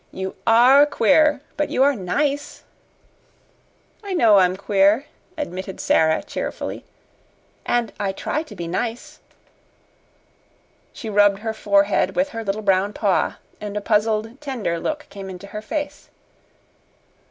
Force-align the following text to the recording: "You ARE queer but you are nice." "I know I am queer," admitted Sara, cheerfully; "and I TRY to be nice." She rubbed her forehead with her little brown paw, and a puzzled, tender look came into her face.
"You 0.11 0.35
ARE 0.47 0.87
queer 0.87 1.41
but 1.57 1.69
you 1.69 1.83
are 1.83 1.93
nice." 1.93 2.63
"I 4.03 4.15
know 4.15 4.37
I 4.37 4.45
am 4.45 4.57
queer," 4.57 5.05
admitted 5.37 5.79
Sara, 5.79 6.23
cheerfully; 6.23 6.85
"and 7.67 7.93
I 7.99 8.11
TRY 8.11 8.41
to 8.41 8.55
be 8.55 8.67
nice." 8.67 9.19
She 10.91 11.07
rubbed 11.07 11.41
her 11.41 11.53
forehead 11.53 12.15
with 12.15 12.29
her 12.29 12.43
little 12.43 12.63
brown 12.63 12.93
paw, 12.93 13.37
and 13.61 13.77
a 13.77 13.81
puzzled, 13.81 14.41
tender 14.41 14.79
look 14.79 15.05
came 15.11 15.29
into 15.29 15.45
her 15.45 15.61
face. 15.61 16.09